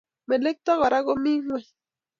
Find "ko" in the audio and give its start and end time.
1.05-1.13